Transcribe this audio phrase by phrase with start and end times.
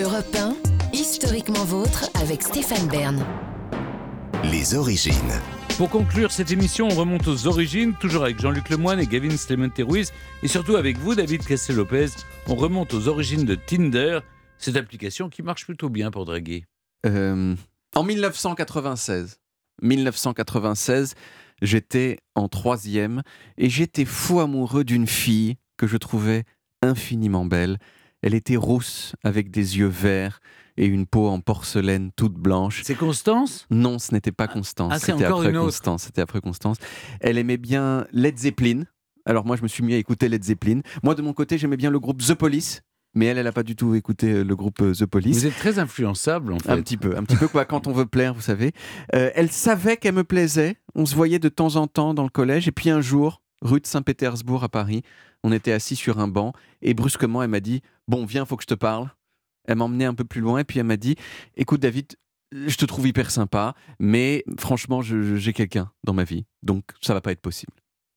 [0.00, 0.56] Europe 1,
[0.94, 3.22] historiquement vôtre avec Stéphane Bern.
[4.50, 5.14] Les origines.
[5.76, 9.78] Pour conclure cette émission, on remonte aux origines, toujours avec Jean-Luc Lemoyne et Gavin Clemente
[9.78, 12.06] Ruiz, et surtout avec vous, David Castel-Lopez.
[12.46, 14.20] On remonte aux origines de Tinder,
[14.56, 16.64] cette application qui marche plutôt bien pour draguer.
[17.04, 17.54] Euh,
[17.94, 19.38] en 1996,
[19.82, 21.14] 1996,
[21.60, 23.22] j'étais en troisième
[23.58, 26.44] et j'étais fou amoureux d'une fille que je trouvais
[26.80, 27.78] infiniment belle.
[28.22, 30.40] Elle était rousse avec des yeux verts
[30.76, 32.82] et une peau en porcelaine toute blanche.
[32.84, 33.66] C'est Constance?
[33.70, 34.92] Non, ce n'était pas Constance.
[34.94, 35.66] ah, c'est c'était encore après une autre.
[35.66, 36.02] Constance.
[36.04, 36.76] C'était après Constance.
[37.20, 38.84] Elle aimait bien Led Zeppelin.
[39.26, 40.80] Alors moi, je me suis mis à écouter Led Zeppelin.
[41.02, 42.82] Moi, de mon côté, j'aimais bien le groupe The Police.
[43.14, 45.38] Mais elle, elle n'a pas du tout écouté euh, le groupe euh, The Police.
[45.38, 46.70] Vous êtes très influençable en fait.
[46.70, 48.72] Un petit peu, un petit peu quoi, quand on veut plaire, vous savez.
[49.16, 50.76] Euh, elle savait qu'elle me plaisait.
[50.94, 52.68] On se voyait de temps en temps dans le collège.
[52.68, 55.02] Et puis un jour, rue de Saint-Pétersbourg à Paris,
[55.42, 58.62] on était assis sur un banc et brusquement, elle m'a dit Bon, viens, faut que
[58.62, 59.10] je te parle.
[59.66, 61.16] Elle m'a emmené un peu plus loin et puis elle m'a dit
[61.56, 62.16] Écoute, David,
[62.52, 67.20] je te trouve hyper sympa, mais franchement, j'ai quelqu'un dans ma vie, donc ça va
[67.20, 67.72] pas être possible.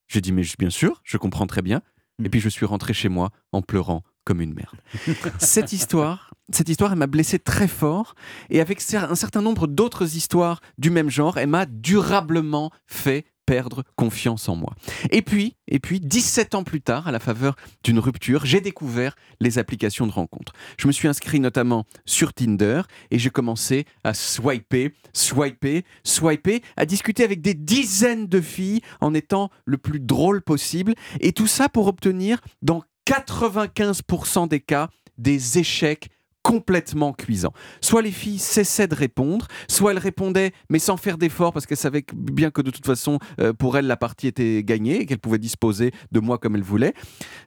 [0.08, 1.82] J'ai dit Mais bien sûr, je comprends très bien.
[2.24, 4.78] Et puis je suis rentré chez moi en pleurant comme une merde.
[5.40, 8.16] cette histoire, cette histoire, elle m'a blessé très fort.
[8.50, 13.84] Et avec un certain nombre d'autres histoires du même genre, elle m'a durablement fait perdre
[13.96, 14.74] confiance en moi.
[15.12, 19.16] Et puis, et puis, 17 ans plus tard, à la faveur d'une rupture, j'ai découvert
[19.40, 20.54] les applications de rencontres.
[20.78, 26.86] Je me suis inscrit notamment sur Tinder et j'ai commencé à swiper, swiper, swiper, à
[26.86, 30.94] discuter avec des dizaines de filles en étant le plus drôle possible.
[31.20, 36.10] Et tout ça pour obtenir, dans 95% des cas, des échecs
[36.44, 37.54] complètement cuisants.
[37.82, 41.78] Soit les filles cessaient de répondre, soit elles répondaient mais sans faire d'efforts parce qu'elles
[41.78, 45.20] savaient bien que de toute façon euh, pour elles la partie était gagnée et qu'elles
[45.20, 46.94] pouvaient disposer de moi comme elles voulaient.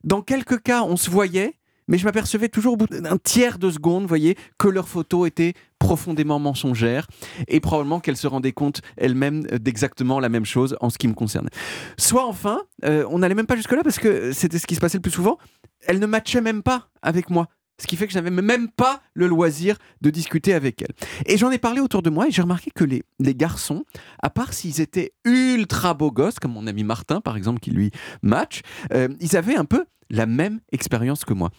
[0.03, 1.55] Dans quelques cas on se voyait
[1.89, 5.29] mais je m'apercevais toujours au bout d'un tiers de seconde, vous voyez, que leurs photos
[5.29, 7.07] étaient profondément mensongères
[7.49, 11.15] et probablement qu'elles se rendaient compte elles-mêmes d'exactement la même chose en ce qui me
[11.15, 11.51] concernait.
[11.97, 14.99] Soit enfin, euh, on n'allait même pas jusque-là parce que c'était ce qui se passait
[14.99, 15.39] le plus souvent,
[15.87, 17.49] elles ne matchaient même pas avec moi.
[17.79, 20.95] Ce qui fait que je n'avais même pas le loisir de discuter avec elles.
[21.27, 23.03] Et j'en ai parlé autour de moi et j'ai remarqué que les,
[23.35, 23.85] garçons,
[24.23, 27.91] à part s'ils étaient ultra beaux gosses, comme mon ami Martin par exemple qui lui
[28.23, 28.61] match,
[28.93, 31.51] euh, ils avaient un peu la même expérience que moi.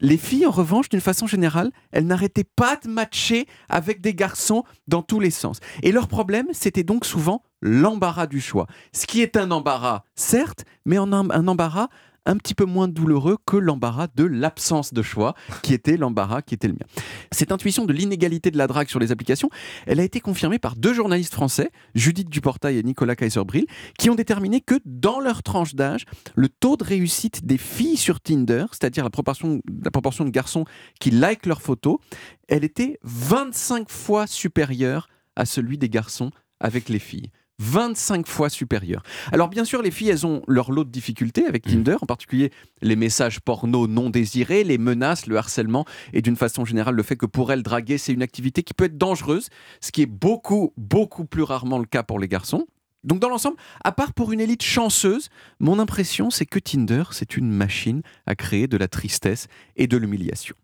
[0.00, 4.64] Les filles, en revanche, d'une façon générale, elles n'arrêtaient pas de matcher avec des garçons
[4.86, 5.58] dans tous les sens.
[5.82, 8.66] Et leur problème, c'était donc souvent l'embarras du choix.
[8.92, 11.88] Ce qui est un embarras, certes, mais un embarras
[12.26, 16.54] un petit peu moins douloureux que l'embarras de l'absence de choix, qui était l'embarras qui
[16.54, 16.86] était le mien.
[17.32, 19.48] Cette intuition de l'inégalité de la drague sur les applications,
[19.86, 23.66] elle a été confirmée par deux journalistes français, Judith Duportail et Nicolas Kaiser-Brill,
[23.98, 26.04] qui ont déterminé que dans leur tranche d'âge,
[26.34, 30.64] le taux de réussite des filles sur Tinder, c'est-à-dire la proportion, la proportion de garçons
[31.00, 31.98] qui likent leurs photos,
[32.48, 37.30] elle était 25 fois supérieure à celui des garçons avec les filles.
[37.58, 39.02] 25 fois supérieur.
[39.32, 42.50] Alors bien sûr, les filles, elles ont leur lot de difficultés avec Tinder, en particulier
[42.82, 47.16] les messages porno non désirés, les menaces, le harcèlement, et d'une façon générale, le fait
[47.16, 49.48] que pour elles, draguer, c'est une activité qui peut être dangereuse,
[49.80, 52.66] ce qui est beaucoup, beaucoup plus rarement le cas pour les garçons.
[53.04, 55.28] Donc dans l'ensemble, à part pour une élite chanceuse,
[55.60, 59.46] mon impression c'est que Tinder, c'est une machine à créer de la tristesse
[59.76, 60.56] et de l'humiliation.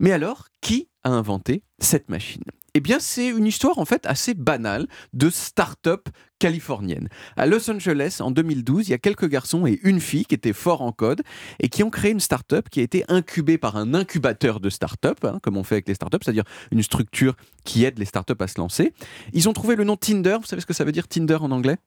[0.00, 2.42] Mais alors, qui a inventé cette machine?
[2.78, 6.08] Eh bien, c'est une histoire en fait assez banale de start-up
[6.38, 7.08] californienne.
[7.36, 10.52] À Los Angeles, en 2012, il y a quelques garçons et une fille qui étaient
[10.52, 11.22] forts en code
[11.58, 15.24] et qui ont créé une start-up qui a été incubée par un incubateur de start-up,
[15.24, 17.34] hein, comme on fait avec les start-up, c'est-à-dire une structure
[17.64, 18.94] qui aide les start-up à se lancer.
[19.32, 20.36] Ils ont trouvé le nom Tinder.
[20.40, 21.78] Vous savez ce que ça veut dire Tinder en anglais?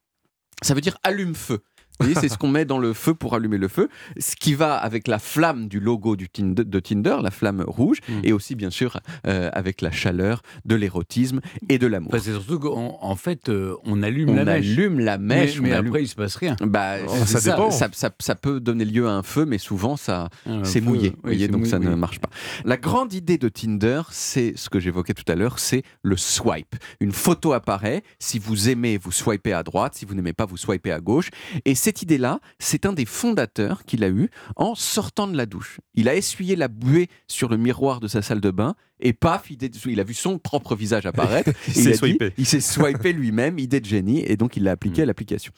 [0.61, 1.63] Ça veut dire allume-feu.
[2.01, 3.89] Vous voyez, c'est ce qu'on met dans le feu pour allumer le feu,
[4.19, 7.99] ce qui va avec la flamme du logo du Tinder, de Tinder, la flamme rouge,
[8.07, 8.13] Mm.
[8.23, 11.39] et aussi bien sûr euh, avec la chaleur de l'érotisme
[11.69, 12.09] et de l'amour.
[12.13, 14.65] Enfin, c'est surtout qu'en en fait, euh, on allume On la mèche.
[14.65, 16.55] allume la mèche, mais, mais on allume- après, il se passe rien.
[16.61, 17.71] Bah, Oh, c'est ça dépend.
[17.71, 21.09] Ça, ça- ça peut donner lieu à un feu, mais souvent ça, Un c'est mouillé,
[21.09, 22.29] oui, vous voyez, c'est donc ça ne marche pas.
[22.65, 26.75] La grande idée de Tinder, c'est ce que j'évoquais tout à l'heure, c'est le swipe.
[26.99, 30.57] Une photo apparaît, si vous aimez, vous swipez à droite, si vous n'aimez pas, vous
[30.57, 31.29] swipez à gauche.
[31.65, 35.81] Et cette idée-là, c'est un des fondateurs qu'il a eu en sortant de la douche.
[35.93, 39.51] Il a essuyé la buée sur le miroir de sa salle de bain et paf,
[39.51, 41.51] il a vu son propre visage apparaître.
[41.67, 42.31] Il s'est swipé.
[42.37, 45.51] il s'est swipé lui-même, idée de génie, et donc il l'a appliqué à l'application.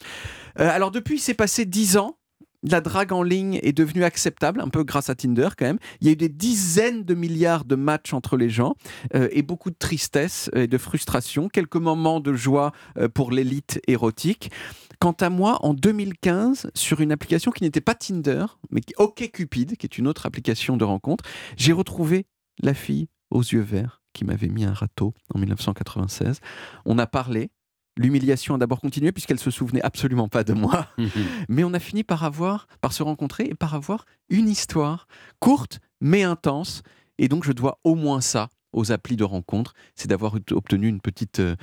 [0.58, 2.16] Euh, alors depuis, il s'est passé 10 ans.
[2.66, 5.78] La drague en ligne est devenue acceptable, un peu grâce à Tinder quand même.
[6.00, 8.74] Il y a eu des dizaines de milliards de matchs entre les gens
[9.14, 13.80] euh, et beaucoup de tristesse et de frustration, quelques moments de joie euh, pour l'élite
[13.86, 14.50] érotique.
[14.98, 19.76] Quant à moi, en 2015, sur une application qui n'était pas Tinder, mais qui- OkCupid,
[19.76, 21.24] qui est une autre application de rencontre,
[21.58, 22.24] j'ai retrouvé
[22.62, 26.40] la fille aux yeux verts qui m'avait mis un râteau en 1996.
[26.86, 27.50] On a parlé.
[27.96, 30.88] L'humiliation a d'abord continué puisqu'elle se souvenait absolument pas de moi.
[31.48, 35.06] Mais on a fini par avoir, par se rencontrer et par avoir une histoire
[35.40, 36.82] courte mais intense.
[37.18, 41.00] Et donc je dois au moins ça aux applis de rencontre, c'est d'avoir obtenu une
[41.00, 41.56] petite, euh,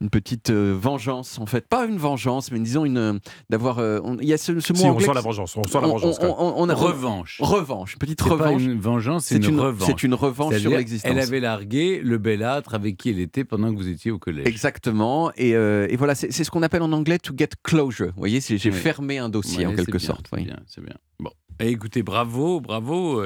[0.00, 3.18] une petite euh, vengeance en fait, pas une vengeance, mais disons une, euh,
[3.50, 3.80] d'avoir,
[4.20, 5.56] il y a ce, ce mot Si, on anglais qui- la vengeance.
[5.56, 6.18] On sent la vengeance.
[6.22, 7.38] on- on a- Revanche.
[7.42, 8.62] revanche, une petite C'est pas revanche.
[8.62, 9.86] une vengeance, c'est une, une, revanche.
[9.88, 11.10] c'est une revanche sur l'existence.
[11.10, 14.46] Elle avait largué le belâtre avec qui elle était pendant que vous étiez au collège.
[14.46, 15.30] Exactement.
[15.36, 18.06] Et, euh, et voilà, c'est ce qu'on appelle en anglais to get closure.
[18.08, 18.76] Vous voyez, c'est- j'ai Oui.
[18.76, 20.26] fermé un dossier Ouais, en quelque bien, sorte.
[20.30, 20.44] C'est oui.
[20.44, 20.94] bien, c'est bien.
[21.18, 21.30] Bon.
[21.58, 23.22] Et écoutez, bravo, bravo.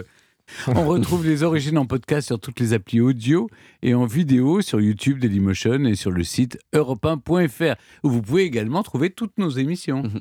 [0.69, 3.49] On retrouve les origines en podcast sur toutes les applis audio
[3.82, 8.82] et en vidéo sur YouTube Dailymotion et sur le site europe1.fr où vous pouvez également
[8.82, 10.02] trouver toutes nos émissions.
[10.02, 10.20] Mhm.